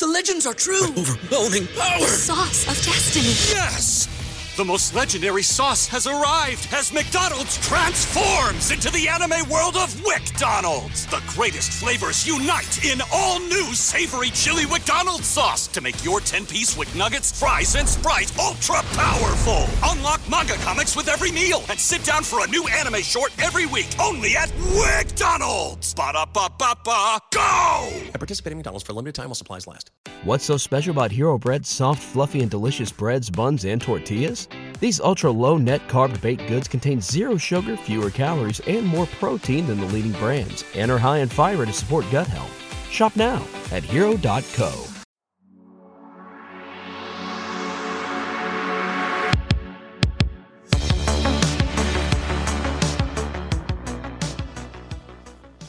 [0.00, 0.82] The legends are true.
[0.96, 2.06] Overwhelming power!
[2.06, 3.34] Sauce of destiny.
[3.54, 4.08] Yes!
[4.56, 11.06] The most legendary sauce has arrived as McDonald's transforms into the anime world of WickDonald's.
[11.06, 16.76] The greatest flavors unite in all new savory chili McDonald's sauce to make your 10-piece
[16.76, 19.66] Wick Nuggets, fries, and Sprite ultra powerful.
[19.84, 23.66] Unlock manga comics with every meal and sit down for a new anime short every
[23.66, 25.94] week only at WickDonald's.
[25.94, 27.88] Ba-da-ba-ba-ba, go!
[28.12, 29.92] At participating McDonald's for a limited time while supplies last.
[30.24, 34.39] What's so special about Hero Bread's soft, fluffy, and delicious breads, buns, and tortillas?
[34.80, 39.66] These ultra low net carb baked goods contain zero sugar, fewer calories, and more protein
[39.66, 42.90] than the leading brands, and are high in fiber to support gut health.
[42.90, 44.86] Shop now at hero.co.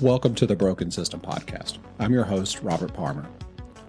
[0.02, 1.78] Welcome to the Broken System Podcast.
[2.00, 3.28] I'm your host, Robert Palmer.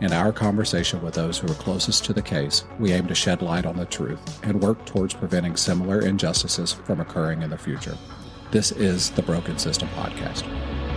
[0.00, 3.42] and our conversation with those who are closest to the case, we aim to shed
[3.42, 7.96] light on the truth and work towards preventing similar injustices from occurring in the future.
[8.50, 10.87] This is the Broken System Podcast.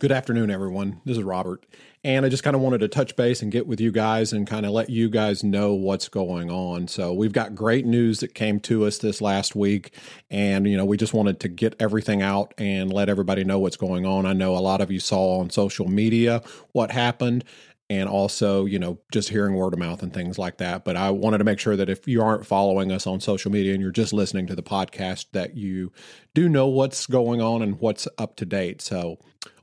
[0.00, 1.02] Good afternoon, everyone.
[1.04, 1.66] This is Robert.
[2.02, 4.46] And I just kind of wanted to touch base and get with you guys and
[4.46, 6.88] kind of let you guys know what's going on.
[6.88, 9.94] So, we've got great news that came to us this last week.
[10.30, 13.76] And, you know, we just wanted to get everything out and let everybody know what's
[13.76, 14.24] going on.
[14.24, 17.44] I know a lot of you saw on social media what happened
[17.90, 20.82] and also, you know, just hearing word of mouth and things like that.
[20.82, 23.74] But I wanted to make sure that if you aren't following us on social media
[23.74, 25.92] and you're just listening to the podcast, that you
[26.32, 28.80] do know what's going on and what's up to date.
[28.80, 29.18] So,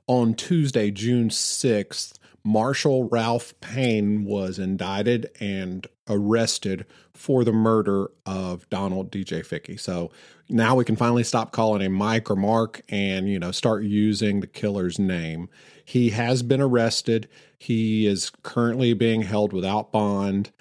[0.07, 2.13] on Tuesday, June 6th,
[2.43, 9.75] Marshall Ralph Payne was indicted and arrested for the murder of Donald DJ Fickey.
[9.75, 10.11] So
[10.47, 14.39] now we can finally stop calling him Mike or Mark and, you know, start using
[14.39, 15.49] the killer's name.
[15.83, 17.27] He has been arrested.
[17.57, 20.51] He is currently being held without bond.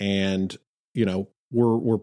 [0.00, 0.56] And,
[0.94, 2.00] you know, we're, we're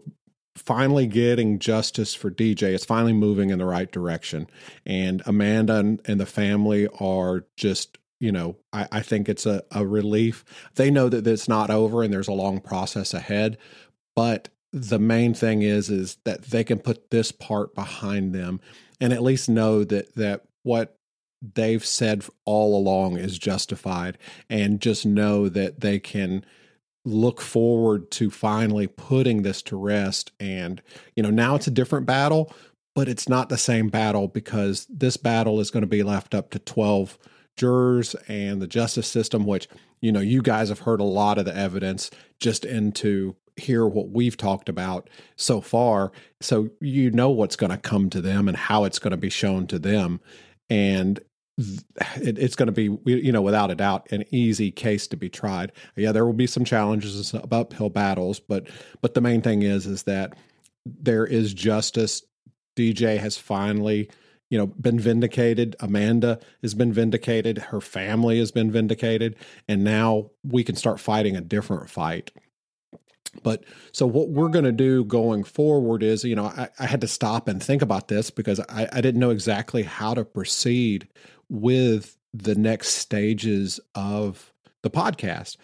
[0.56, 2.74] finally getting justice for DJ.
[2.74, 4.48] It's finally moving in the right direction.
[4.86, 9.62] And Amanda and, and the family are just, you know, I, I think it's a,
[9.72, 10.44] a relief.
[10.76, 13.58] They know that it's not over and there's a long process ahead.
[14.14, 18.60] But the main thing is is that they can put this part behind them
[19.00, 20.98] and at least know that that what
[21.40, 24.18] they've said all along is justified
[24.50, 26.44] and just know that they can
[27.04, 30.32] look forward to finally putting this to rest.
[30.40, 30.82] And,
[31.14, 32.52] you know, now it's a different battle,
[32.94, 36.50] but it's not the same battle because this battle is going to be left up
[36.50, 37.18] to 12
[37.56, 39.68] jurors and the justice system, which,
[40.00, 42.10] you know, you guys have heard a lot of the evidence
[42.40, 46.10] just into hear what we've talked about so far.
[46.40, 49.30] So you know what's going to come to them and how it's going to be
[49.30, 50.20] shown to them.
[50.68, 51.20] And
[51.56, 55.28] it, it's going to be, you know, without a doubt, an easy case to be
[55.28, 55.72] tried.
[55.96, 58.68] Yeah, there will be some challenges, some uphill battles, but
[59.00, 60.36] but the main thing is is that
[60.84, 62.22] there is justice.
[62.76, 64.10] DJ has finally,
[64.50, 65.76] you know, been vindicated.
[65.78, 67.58] Amanda has been vindicated.
[67.58, 69.36] Her family has been vindicated,
[69.68, 72.32] and now we can start fighting a different fight.
[73.42, 77.00] But so what we're going to do going forward is, you know, I, I, had
[77.00, 81.08] to stop and think about this because I, I didn't know exactly how to proceed
[81.54, 85.56] with the next stages of the podcast.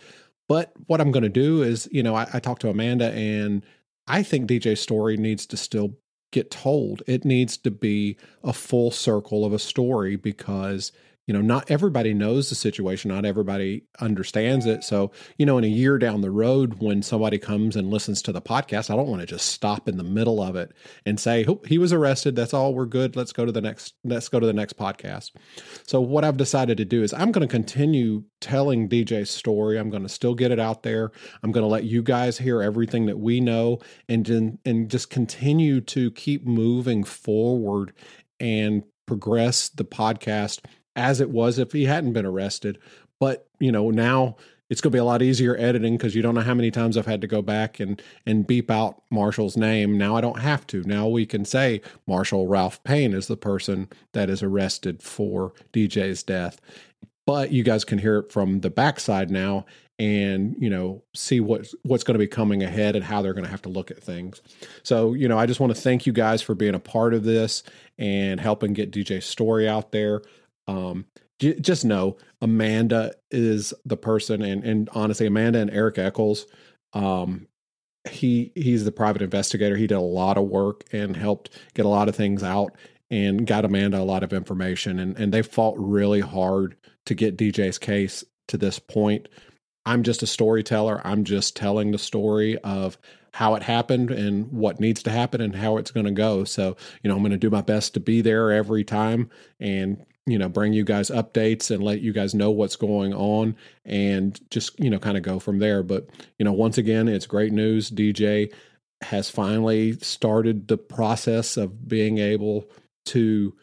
[0.48, 3.64] But what I'm going to do is, you know, I, I talked to Amanda and
[4.06, 5.96] I think DJ's story needs to still
[6.32, 7.02] get told.
[7.06, 10.92] It needs to be a full circle of a story because
[11.26, 14.82] you know, not everybody knows the situation, not everybody understands it.
[14.82, 18.32] So, you know, in a year down the road, when somebody comes and listens to
[18.32, 20.72] the podcast, I don't want to just stop in the middle of it
[21.06, 22.34] and say, oh, he was arrested.
[22.34, 22.74] That's all.
[22.74, 23.14] We're good.
[23.14, 25.30] Let's go to the next, let's go to the next podcast.
[25.86, 29.78] So, what I've decided to do is I'm going to continue telling DJ's story.
[29.78, 31.12] I'm going to still get it out there.
[31.42, 33.78] I'm going to let you guys hear everything that we know
[34.08, 37.92] and, and just continue to keep moving forward
[38.40, 40.60] and progress the podcast
[40.96, 42.78] as it was if he hadn't been arrested.
[43.18, 44.36] But you know, now
[44.70, 46.96] it's going to be a lot easier editing because you don't know how many times
[46.96, 49.98] I've had to go back and and beep out Marshall's name.
[49.98, 50.82] Now I don't have to.
[50.84, 56.22] Now we can say Marshall Ralph Payne is the person that is arrested for DJ's
[56.22, 56.60] death.
[57.26, 59.66] But you guys can hear it from the backside now
[59.98, 63.44] and you know see what what's going to be coming ahead and how they're going
[63.44, 64.40] to have to look at things.
[64.82, 67.24] So you know I just want to thank you guys for being a part of
[67.24, 67.64] this
[67.98, 70.22] and helping get DJ's story out there.
[70.70, 71.06] Um,
[71.38, 76.46] just know Amanda is the person, and and honestly, Amanda and Eric Eccles,
[76.92, 77.46] um,
[78.08, 79.76] he he's the private investigator.
[79.76, 82.76] He did a lot of work and helped get a lot of things out,
[83.10, 86.76] and got Amanda a lot of information, and and they fought really hard
[87.06, 89.28] to get DJ's case to this point.
[89.86, 91.00] I'm just a storyteller.
[91.04, 92.98] I'm just telling the story of
[93.32, 96.44] how it happened and what needs to happen and how it's going to go.
[96.44, 99.30] So, you know, I'm going to do my best to be there every time
[99.60, 103.56] and you know bring you guys updates and let you guys know what's going on
[103.84, 105.82] and just you know kind of go from there.
[105.82, 106.08] But
[106.38, 107.90] you know once again it's great news.
[107.90, 108.52] Dj
[109.02, 112.68] has finally started the process of being able
[113.06, 113.54] to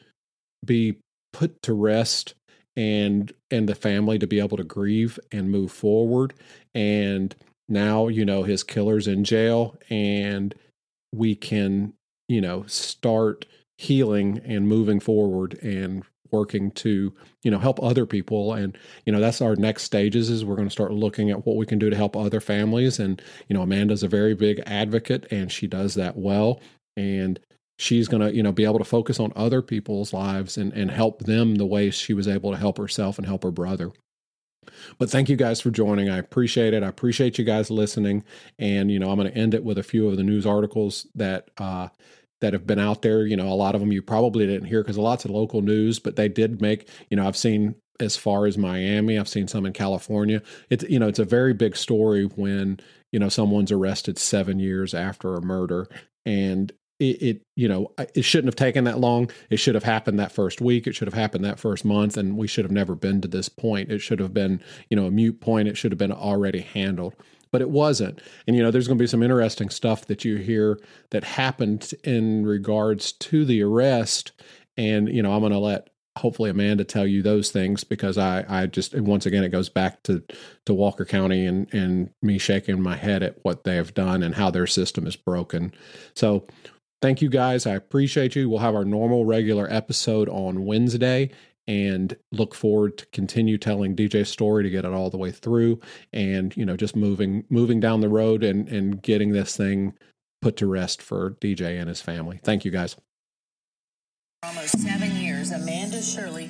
[0.65, 0.97] be
[1.31, 2.33] put to rest
[2.75, 6.33] and and the family to be able to grieve and move forward.
[6.73, 7.35] And
[7.69, 10.55] now you know his killer's in jail and
[11.13, 11.93] we can
[12.27, 13.45] you know start
[13.77, 17.13] healing and moving forward and working to
[17.43, 20.67] you know help other people and you know that's our next stages is we're going
[20.67, 23.61] to start looking at what we can do to help other families and you know
[23.61, 26.61] amanda's a very big advocate and she does that well
[26.95, 27.39] and
[27.77, 30.91] she's going to you know be able to focus on other people's lives and and
[30.91, 33.91] help them the way she was able to help herself and help her brother
[34.97, 36.09] but thank you guys for joining.
[36.09, 36.83] I appreciate it.
[36.83, 38.23] I appreciate you guys listening.
[38.59, 41.07] And, you know, I'm going to end it with a few of the news articles
[41.15, 41.89] that uh,
[42.41, 43.25] that have been out there.
[43.25, 45.99] You know, a lot of them you probably didn't hear because lots of local news,
[45.99, 49.65] but they did make, you know, I've seen as far as Miami, I've seen some
[49.65, 50.41] in California.
[50.69, 52.79] It's, you know, it's a very big story when,
[53.11, 55.87] you know, someone's arrested seven years after a murder.
[56.25, 60.19] And it, it, you know it shouldn't have taken that long it should have happened
[60.19, 62.95] that first week it should have happened that first month and we should have never
[62.95, 64.59] been to this point it should have been
[64.89, 67.13] you know a mute point it should have been already handled
[67.51, 68.19] but it wasn't.
[68.45, 70.79] And you know, there's going to be some interesting stuff that you hear
[71.11, 74.31] that happened in regards to the arrest.
[74.75, 78.43] And you know, I'm going to let hopefully Amanda tell you those things because I
[78.49, 80.23] I just once again it goes back to
[80.65, 84.35] to Walker County and and me shaking my head at what they have done and
[84.35, 85.73] how their system is broken.
[86.15, 86.45] So
[87.01, 87.65] thank you guys.
[87.65, 88.49] I appreciate you.
[88.49, 91.31] We'll have our normal regular episode on Wednesday
[91.67, 95.79] and look forward to continue telling DJ's story to get it all the way through
[96.13, 99.93] and you know just moving moving down the road and and getting this thing
[100.41, 102.39] put to rest for DJ and his family.
[102.43, 102.95] Thank you guys.
[104.43, 106.49] Almost seven years, Amanda Shirley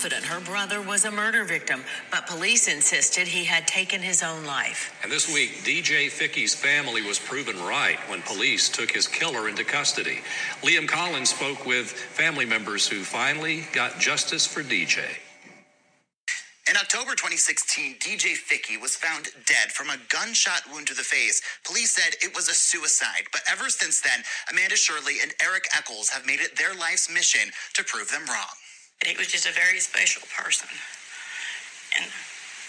[0.00, 4.46] confident her brother was a murder victim, but police insisted he had taken his own
[4.46, 4.98] life.
[5.02, 9.62] And this week, DJ Fickey's family was proven right when police took his killer into
[9.62, 10.20] custody.
[10.62, 15.04] Liam Collins spoke with family members who finally got justice for DJ.
[16.66, 21.42] In October 2016, DJ Fickey was found dead from a gunshot wound to the face.
[21.66, 26.08] Police said it was a suicide, but ever since then, Amanda Shirley and Eric Eccles
[26.08, 28.56] have made it their life's mission to prove them wrong.
[29.06, 30.68] He was just a very special person,
[31.96, 32.10] and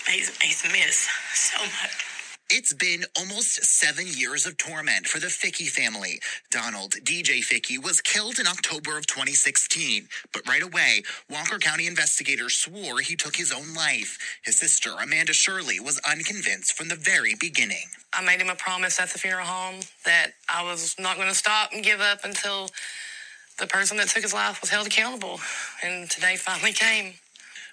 [0.08, 2.06] he's, he's missed so much.
[2.54, 6.20] It's been almost seven years of torment for the Fickey family.
[6.52, 12.56] Donald DJ Fickey was killed in October of 2016, but right away, Walker County investigators
[12.56, 14.18] swore he took his own life.
[14.44, 17.88] His sister, Amanda Shirley, was unconvinced from the very beginning.
[18.14, 21.36] I made him a promise at the funeral home that I was not going to
[21.36, 22.70] stop and give up until
[23.62, 25.40] the person that took his life was held accountable.
[25.84, 27.14] And today finally came.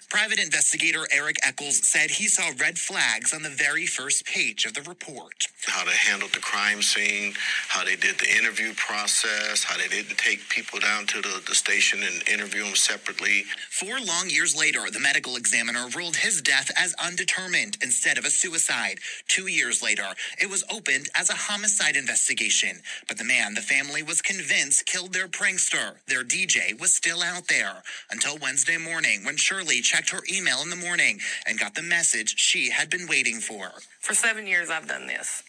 [0.09, 4.73] Private investigator Eric Eccles said he saw red flags on the very first page of
[4.73, 5.47] the report.
[5.67, 7.33] How they handled the crime scene,
[7.67, 11.53] how they did the interview process, how they didn't take people down to the, the
[11.53, 13.43] station and interview them separately.
[13.69, 18.31] Four long years later, the medical examiner ruled his death as undetermined instead of a
[18.31, 18.99] suicide.
[19.27, 20.07] Two years later,
[20.41, 22.81] it was opened as a homicide investigation.
[23.07, 27.47] But the man the family was convinced killed their prankster, their DJ, was still out
[27.47, 31.75] there until Wednesday morning when Shirley checked checked her email in the morning and got
[31.75, 33.71] the message she had been waiting for.
[33.99, 35.43] For seven years, I've done this.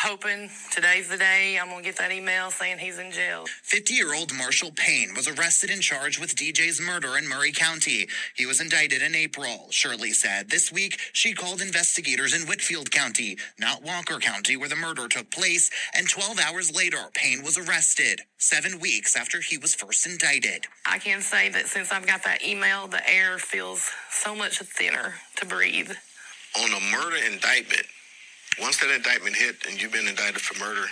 [0.00, 3.46] Hoping today's the day I'm going to get that email saying he's in jail.
[3.64, 8.06] 50 year old Marshall Payne was arrested and charged with DJ's murder in Murray County.
[8.36, 9.66] He was indicted in April.
[9.70, 14.76] Shirley said this week she called investigators in Whitfield County, not Walker County, where the
[14.76, 19.74] murder took place, and 12 hours later, Payne was arrested, seven weeks after he was
[19.74, 20.66] first indicted.
[20.86, 25.14] I can say that since I've got that email, the air feels so much thinner
[25.36, 25.90] to breathe.
[26.56, 27.86] on a murder indictment,
[28.60, 30.86] once that indictment hit and you've been indicted for murder,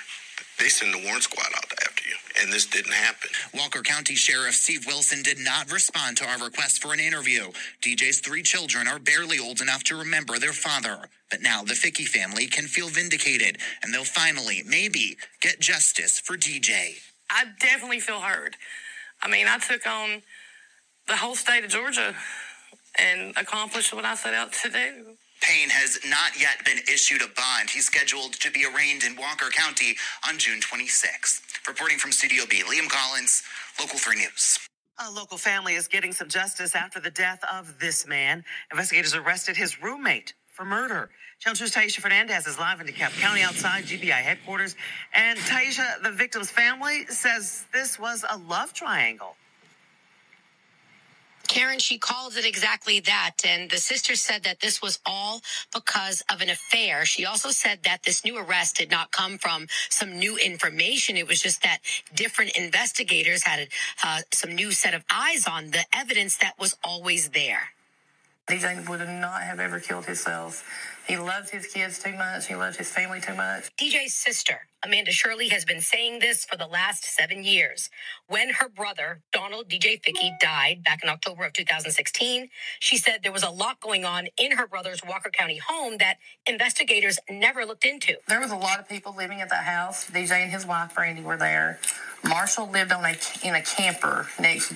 [0.59, 2.15] they send the warrant squad out after you.
[2.43, 3.31] And this didn't happen.
[3.55, 7.51] Walker County Sheriff Steve Wilson did not respond to our request for an interview.
[7.83, 10.99] DJ's three children are barely old enough to remember their father.
[11.31, 16.37] But now the Fickey family can feel vindicated and they'll finally, maybe, get justice for
[16.37, 16.97] DJ.
[17.31, 18.57] I definitely feel heard.
[19.23, 20.23] I mean, I took on
[21.09, 22.15] the whole state of Georgia
[22.99, 25.17] and accomplished what I set out to do.
[25.41, 27.71] Payne has not yet been issued a bond.
[27.71, 29.97] He's scheduled to be arraigned in Walker County
[30.29, 31.41] on June 26th.
[31.69, 33.43] Reporting from Studio B, Liam Collins,
[33.81, 34.59] Local 3 News.
[35.07, 38.45] A local family is getting some justice after the death of this man.
[38.73, 41.11] Investigators arrested his roommate for murder.
[41.39, 44.75] Channel 2's Taisha Fernandez is live in DeKalb County outside GBI headquarters.
[45.13, 49.37] And Taisha, the victim's family says this was a love triangle.
[51.47, 53.37] Karen, she calls it exactly that.
[53.45, 55.41] And the sister said that this was all
[55.73, 57.05] because of an affair.
[57.05, 61.17] She also said that this new arrest did not come from some new information.
[61.17, 61.79] It was just that
[62.15, 63.69] different investigators had
[64.05, 67.71] uh, some new set of eyes on the evidence that was always there.
[68.49, 70.65] DJ would not have ever killed himself.
[71.09, 72.49] He loves his kids too much.
[72.49, 73.71] He loves his family too much.
[73.77, 77.91] DJ's sister, Amanda Shirley, has been saying this for the last seven years.
[78.29, 82.49] When her brother, Donald DJ Fickey, died back in October of 2016,
[82.81, 86.19] she said there was a lot going on in her brother's Walker County home that
[86.47, 88.17] investigators never looked into.
[88.29, 90.11] There was a lot of people living at that house.
[90.11, 91.79] DJ and his wife Brandy were there.
[92.25, 94.73] Marshall lived on a in a camper next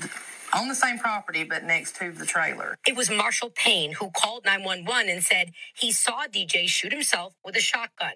[0.52, 2.78] on the same property, but next to the trailer.
[2.86, 7.56] It was Marshall Payne who called 911 and said he saw DJ shoot himself with
[7.56, 8.12] a shotgun.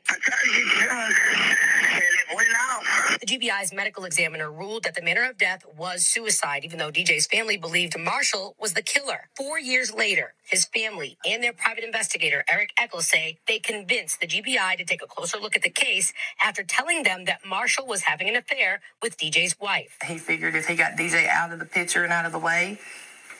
[3.21, 7.27] The GBI's medical examiner ruled that the manner of death was suicide, even though DJ's
[7.27, 9.29] family believed Marshall was the killer.
[9.37, 14.27] Four years later, his family and their private investigator, Eric Eccles, say they convinced the
[14.27, 16.13] GBI to take a closer look at the case
[16.43, 19.97] after telling them that Marshall was having an affair with DJ's wife.
[20.07, 22.79] He figured if he got DJ out of the picture and out of the way,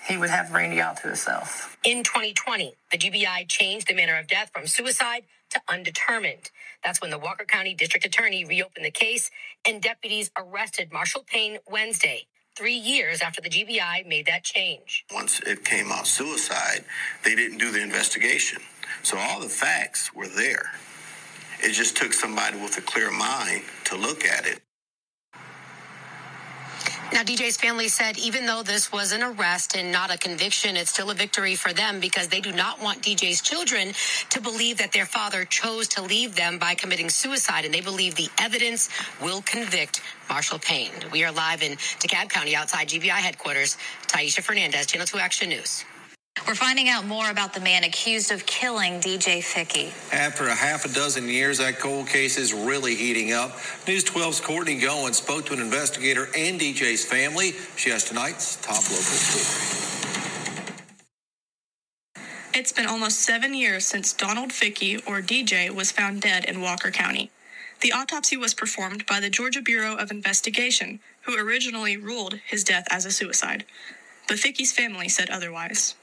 [0.07, 1.77] he would have Brandy all to himself.
[1.85, 6.51] In 2020, the GBI changed the manner of death from suicide to undetermined.
[6.85, 9.31] That's when the Walker County District Attorney reopened the case
[9.67, 15.05] and deputies arrested Marshall Payne Wednesday, three years after the GBI made that change.
[15.13, 16.85] Once it came out suicide,
[17.25, 18.61] they didn't do the investigation.
[19.03, 20.73] So all the facts were there.
[21.61, 24.61] It just took somebody with a clear mind to look at it.
[27.13, 30.91] Now, DJ's family said even though this was an arrest and not a conviction, it's
[30.91, 33.93] still a victory for them because they do not want DJ's children
[34.31, 38.17] to believe that their father chose to leave them by committing suicide, and they believe
[38.17, 38.89] the evidence
[39.23, 40.91] will convict Marshall Payne.
[41.13, 43.77] We are live in DeKalb County outside GBI headquarters.
[44.09, 45.85] Taisha Fernandez, Channel 2 Action News.
[46.47, 49.95] We're finding out more about the man accused of killing DJ Fickey.
[50.13, 53.57] After a half a dozen years, that cold case is really heating up.
[53.89, 57.53] News 12's Courtney Goins spoke to an investigator and DJ's family.
[57.77, 59.81] She has tonight's top local story.
[62.53, 66.91] It's been almost seven years since Donald Fickey, or DJ, was found dead in Walker
[66.91, 67.31] County.
[67.81, 72.87] The autopsy was performed by the Georgia Bureau of Investigation, who originally ruled his death
[72.91, 73.65] as a suicide.
[74.29, 75.95] But Fickey's family said otherwise.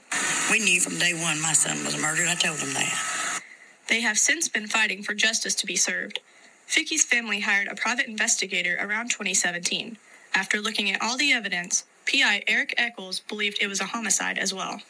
[0.52, 2.28] We knew from day one my son was murdered.
[2.28, 3.42] I told them that.
[3.88, 6.20] They have since been fighting for justice to be served.
[6.66, 9.98] Fickey's family hired a private investigator around 2017.
[10.34, 14.54] After looking at all the evidence, PI Eric Eccles believed it was a homicide as
[14.54, 14.82] well.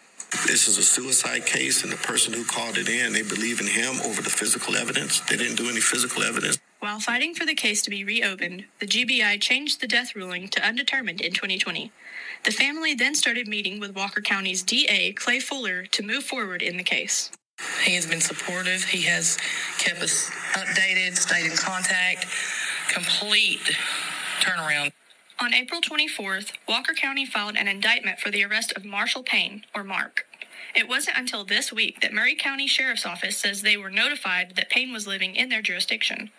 [0.47, 3.67] This is a suicide case, and the person who called it in, they believe in
[3.67, 5.19] him over the physical evidence.
[5.21, 6.57] They didn't do any physical evidence.
[6.81, 10.65] While fighting for the case to be reopened, the GBI changed the death ruling to
[10.65, 11.91] undetermined in 2020.
[12.43, 16.77] The family then started meeting with Walker County's DA, Clay Fuller, to move forward in
[16.77, 17.29] the case.
[17.83, 18.83] He has been supportive.
[18.83, 19.37] He has
[19.77, 22.25] kept us updated, stayed in contact.
[22.89, 23.77] Complete
[24.39, 24.91] turnaround.
[25.39, 29.83] On April 24th, Walker County filed an indictment for the arrest of Marshall Payne, or
[29.83, 30.25] Mark.
[30.75, 34.69] It wasn't until this week that Murray County Sheriff's Office says they were notified that
[34.69, 36.31] Payne was living in their jurisdiction.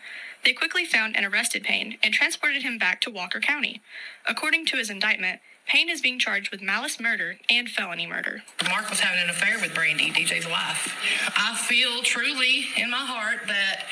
[0.45, 3.81] They quickly found and arrested Payne and transported him back to Walker County.
[4.27, 8.43] According to his indictment, Payne is being charged with malice murder and felony murder.
[8.69, 10.97] Mark was having an affair with Brandy, DJ's wife.
[11.37, 13.87] I feel truly in my heart that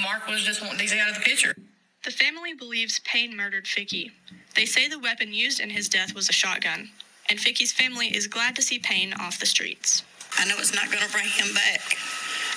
[0.00, 1.56] Mark was just wanting DJ out of the picture.
[2.04, 4.12] The family believes Payne murdered Fickey.
[4.54, 6.90] They say the weapon used in his death was a shotgun,
[7.28, 10.04] and Fickey's family is glad to see Payne off the streets.
[10.38, 11.96] I know it's not going to bring him back,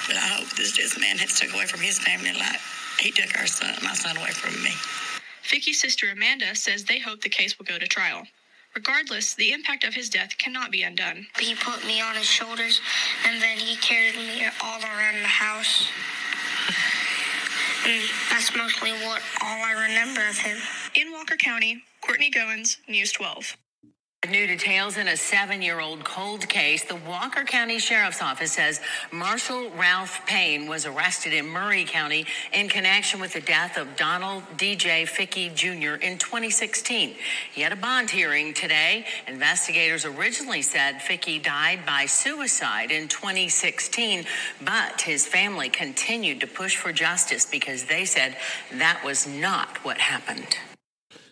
[0.08, 2.60] but I hope this, this man has took away from his family like
[3.02, 4.72] he took our son, my son away from me.
[5.42, 8.24] Fickey's sister Amanda says they hope the case will go to trial.
[8.76, 11.26] Regardless, the impact of his death cannot be undone.
[11.40, 12.80] He put me on his shoulders
[13.28, 15.90] and then he carried me all around the house.
[17.86, 20.58] And that's mostly what all I remember of him.
[20.94, 23.58] In Walker County, Courtney Goins, News 12.
[24.30, 26.84] New details in a seven year old cold case.
[26.84, 28.80] The Walker County Sheriff's Office says
[29.12, 34.44] Marshall Ralph Payne was arrested in Murray County in connection with the death of Donald
[34.58, 35.96] DJ Fickey Jr.
[35.96, 37.16] in 2016.
[37.52, 39.08] He had a bond hearing today.
[39.28, 44.26] Investigators originally said Fickey died by suicide in 2016,
[44.64, 48.38] but his family continued to push for justice because they said
[48.72, 50.58] that was not what happened.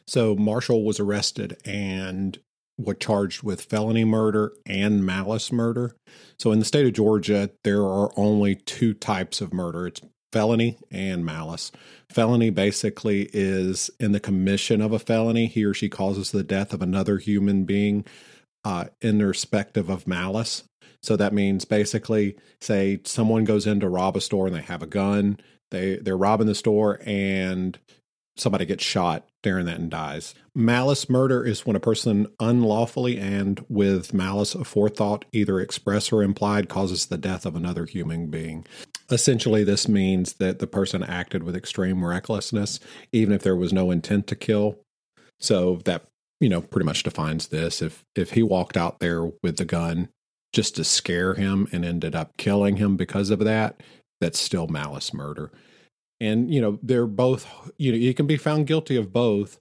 [0.07, 2.39] So Marshall was arrested and
[2.79, 5.95] was charged with felony murder and malice murder.
[6.37, 9.87] So in the state of Georgia, there are only two types of murder.
[9.87, 11.71] It's felony and malice.
[12.09, 15.47] Felony basically is in the commission of a felony.
[15.47, 18.05] He or she causes the death of another human being
[18.63, 20.63] uh, in respective of malice.
[21.01, 24.83] So that means basically, say someone goes in to rob a store and they have
[24.83, 25.39] a gun.
[25.71, 27.77] They they're robbing the store and
[28.39, 30.35] somebody gets shot during that and dies.
[30.55, 36.69] Malice murder is when a person unlawfully and with malice aforethought, either express or implied,
[36.69, 38.65] causes the death of another human being.
[39.11, 42.79] Essentially, this means that the person acted with extreme recklessness,
[43.11, 44.79] even if there was no intent to kill.
[45.39, 46.03] So that
[46.39, 47.81] you know pretty much defines this.
[47.81, 50.09] If if he walked out there with the gun
[50.51, 53.81] just to scare him and ended up killing him because of that,
[54.19, 55.51] that's still malice murder
[56.19, 57.47] and you know they're both
[57.77, 59.59] you know you can be found guilty of both.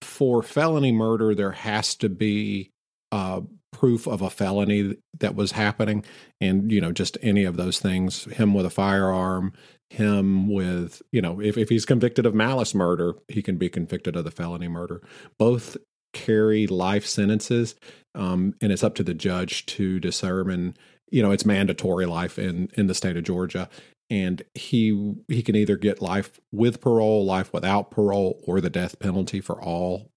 [0.00, 2.70] For felony murder there has to be
[3.10, 3.40] uh,
[3.72, 6.04] proof of a felony that was happening.
[6.40, 9.52] And you know just any of those things him with a firearm
[9.90, 14.16] him with you know if, if he's convicted of malice murder he can be convicted
[14.16, 15.02] of the felony murder.
[15.38, 15.76] Both
[16.12, 17.74] carry life sentences
[18.14, 20.76] um, and it's up to the judge to determine
[21.10, 23.68] you know it's mandatory life in in the state of georgia
[24.10, 28.98] and he he can either get life with parole, life without parole, or the death
[28.98, 30.10] penalty for all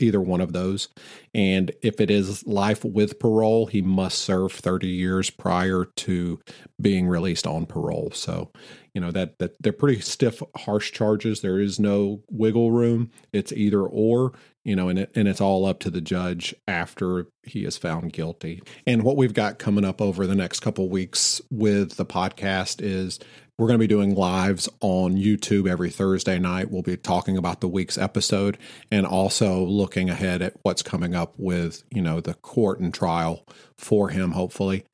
[0.00, 0.88] either one of those.
[1.34, 6.40] And if it is life with parole, he must serve 30 years prior to
[6.80, 8.10] being released on parole.
[8.12, 8.52] So,
[8.98, 11.40] you know, that that they're pretty stiff harsh charges.
[11.40, 13.12] There is no wiggle room.
[13.32, 14.32] It's either or,
[14.64, 18.12] you know, and it, and it's all up to the judge after he is found
[18.12, 18.60] guilty.
[18.88, 23.20] And what we've got coming up over the next couple weeks with the podcast is
[23.56, 26.72] we're going to be doing lives on YouTube every Thursday night.
[26.72, 28.58] We'll be talking about the week's episode
[28.90, 33.46] and also looking ahead at what's coming up with, you know, the court and trial
[33.76, 34.86] for him, hopefully.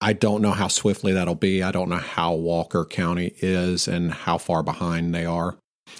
[0.00, 1.62] I don't know how swiftly that'll be.
[1.62, 5.58] I don't know how Walker County is and how far behind they are.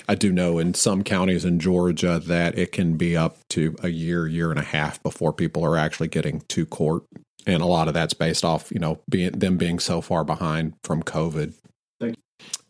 [0.08, 3.88] I do know in some counties in Georgia that it can be up to a
[3.88, 7.04] year, year and a half before people are actually getting to court.
[7.46, 10.74] And a lot of that's based off, you know, being them being so far behind
[10.84, 11.54] from COVID.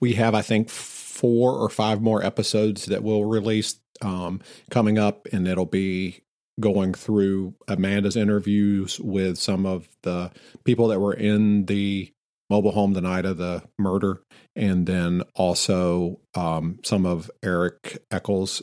[0.00, 4.40] We have, I think, four or five more episodes that we'll release um,
[4.70, 6.22] coming up, and it'll be
[6.60, 10.30] going through Amanda's interviews with some of the
[10.64, 12.12] people that were in the
[12.48, 14.22] mobile home the night of the murder,
[14.56, 18.62] and then also um, some of Eric Eccles'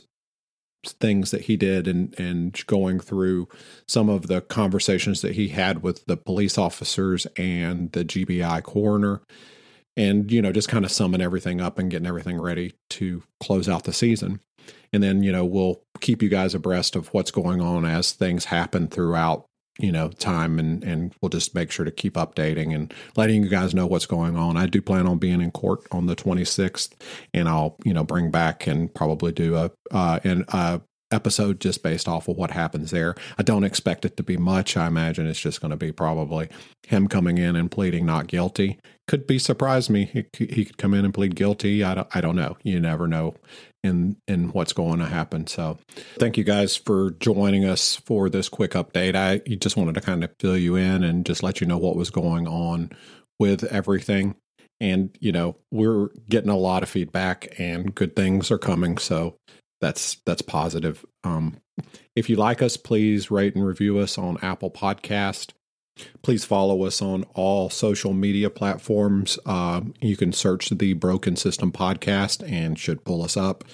[0.86, 3.48] things that he did and and going through
[3.88, 9.20] some of the conversations that he had with the police officers and the GBI coroner
[9.96, 13.68] and you know just kind of summing everything up and getting everything ready to close
[13.68, 14.40] out the season
[14.92, 18.46] and then you know we'll keep you guys abreast of what's going on as things
[18.46, 19.44] happen throughout
[19.78, 23.48] you know time and and we'll just make sure to keep updating and letting you
[23.48, 26.92] guys know what's going on i do plan on being in court on the 26th
[27.32, 30.78] and i'll you know bring back and probably do a uh an uh
[31.10, 33.14] episode just based off of what happens there.
[33.38, 34.76] I don't expect it to be much.
[34.76, 36.48] I imagine it's just going to be probably
[36.86, 38.78] him coming in and pleading not guilty.
[39.08, 40.26] Could be surprise me.
[40.32, 41.82] He, could come in and plead guilty.
[41.82, 42.58] I don't, I don't know.
[42.62, 43.34] You never know
[43.82, 45.46] in in what's going to happen.
[45.46, 45.78] So,
[46.18, 49.16] thank you guys for joining us for this quick update.
[49.16, 51.96] I just wanted to kind of fill you in and just let you know what
[51.96, 52.90] was going on
[53.40, 54.36] with everything.
[54.80, 58.98] And you know, we're getting a lot of feedback, and good things are coming.
[58.98, 59.36] So
[59.80, 61.04] that's that's positive.
[61.24, 61.56] Um,
[62.14, 65.52] if you like us, please rate and review us on Apple Podcast.
[66.22, 69.38] Please follow us on all social media platforms.
[69.46, 73.64] Uh, you can search the Broken System Podcast and should pull us up.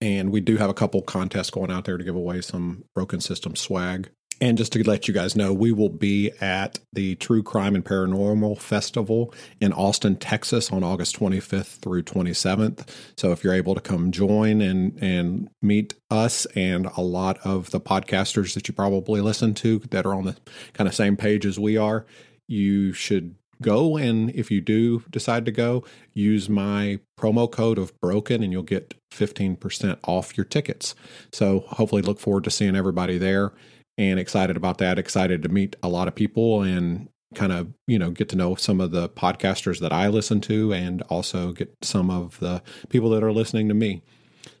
[0.00, 3.20] And we do have a couple contests going out there to give away some Broken
[3.20, 4.10] System swag.
[4.42, 7.84] And just to let you guys know, we will be at the True Crime and
[7.84, 12.88] Paranormal Festival in Austin, Texas on August 25th through 27th.
[13.16, 17.70] So if you're able to come join and, and meet us and a lot of
[17.70, 20.36] the podcasters that you probably listen to that are on the
[20.72, 22.04] kind of same page as we are,
[22.48, 23.96] you should go.
[23.96, 28.64] And if you do decide to go use my promo code of broken and you'll
[28.64, 30.96] get 15% off your tickets.
[31.32, 33.52] So hopefully look forward to seeing everybody there
[33.98, 37.98] and excited about that excited to meet a lot of people and kind of you
[37.98, 41.74] know get to know some of the podcasters that i listen to and also get
[41.82, 44.02] some of the people that are listening to me.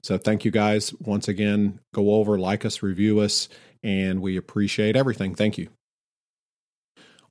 [0.02, 0.94] So thank you guys.
[1.00, 3.48] Once again go over like us review us
[3.82, 5.34] and we appreciate everything.
[5.34, 5.70] Thank you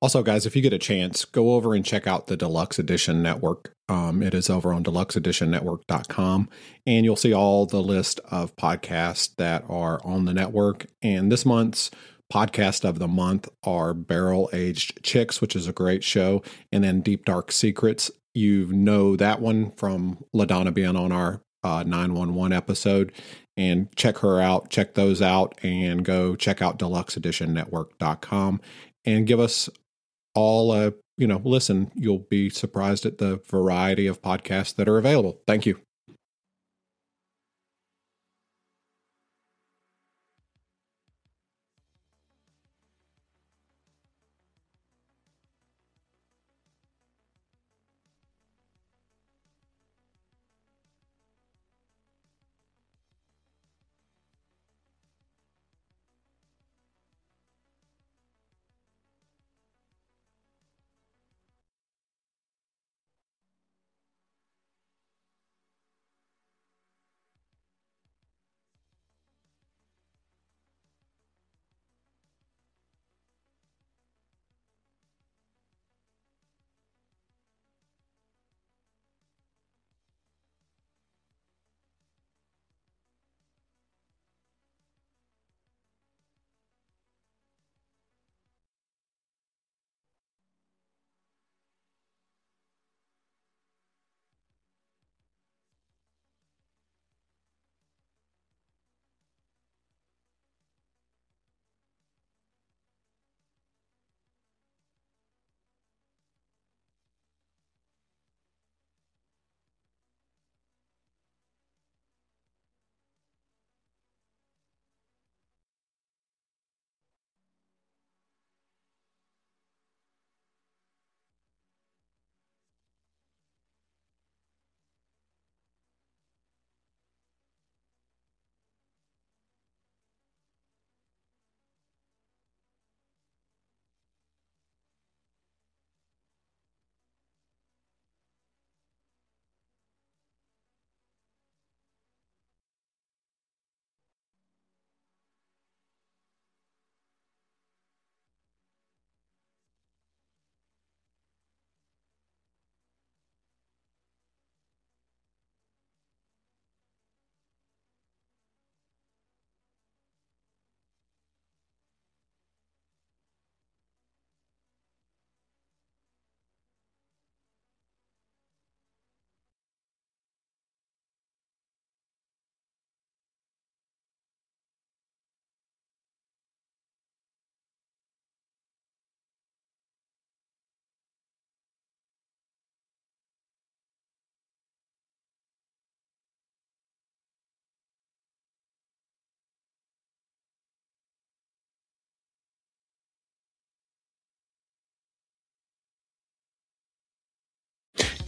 [0.02, 3.22] also, guys, if you get a chance, go over and check out the Deluxe Edition
[3.22, 3.76] Network.
[3.88, 6.50] Um, it is over on deluxeeditionnetwork.com,
[6.88, 10.88] and you'll see all the list of podcasts that are on the network.
[11.04, 11.92] And this month's
[12.34, 17.02] podcast of the month are Barrel Aged Chicks, which is a great show, and then
[17.02, 18.10] Deep Dark Secrets.
[18.34, 23.12] You know that one from LaDonna being on our uh, 911 episode
[23.56, 28.62] and check her out check those out and go check out deluxeeditionnetwork.com
[29.06, 29.70] and give us
[30.34, 34.98] all uh, you know listen you'll be surprised at the variety of podcasts that are
[34.98, 35.42] available.
[35.46, 35.80] Thank you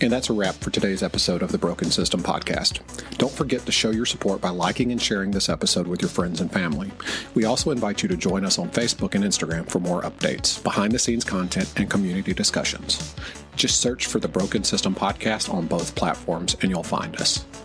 [0.03, 2.81] And that's a wrap for today's episode of the Broken System Podcast.
[3.19, 6.41] Don't forget to show your support by liking and sharing this episode with your friends
[6.41, 6.91] and family.
[7.35, 10.91] We also invite you to join us on Facebook and Instagram for more updates, behind
[10.91, 13.15] the scenes content, and community discussions.
[13.55, 17.45] Just search for the Broken System Podcast on both platforms and you'll find us.